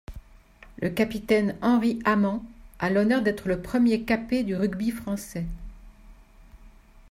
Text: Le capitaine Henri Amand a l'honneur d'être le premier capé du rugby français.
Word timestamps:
Le 0.81 0.89
capitaine 0.89 1.55
Henri 1.61 1.99
Amand 2.05 2.43
a 2.79 2.89
l'honneur 2.89 3.21
d'être 3.21 3.47
le 3.47 3.61
premier 3.61 4.01
capé 4.03 4.41
du 4.43 4.55
rugby 4.55 4.89
français. 4.89 5.45